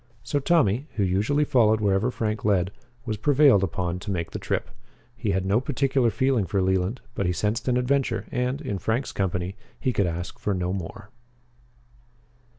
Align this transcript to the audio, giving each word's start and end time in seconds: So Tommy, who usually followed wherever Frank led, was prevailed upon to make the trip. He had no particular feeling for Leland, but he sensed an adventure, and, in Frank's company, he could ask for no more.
So 0.23 0.39
Tommy, 0.39 0.87
who 0.95 1.03
usually 1.03 1.43
followed 1.45 1.79
wherever 1.79 2.09
Frank 2.09 2.43
led, 2.43 2.71
was 3.05 3.17
prevailed 3.17 3.63
upon 3.63 3.99
to 3.99 4.09
make 4.09 4.31
the 4.31 4.39
trip. 4.39 4.71
He 5.15 5.29
had 5.29 5.45
no 5.45 5.61
particular 5.61 6.09
feeling 6.09 6.47
for 6.47 6.59
Leland, 6.59 7.01
but 7.13 7.27
he 7.27 7.31
sensed 7.31 7.67
an 7.67 7.77
adventure, 7.77 8.25
and, 8.31 8.61
in 8.61 8.79
Frank's 8.79 9.11
company, 9.11 9.55
he 9.79 9.93
could 9.93 10.07
ask 10.07 10.39
for 10.39 10.55
no 10.55 10.73
more. 10.73 11.11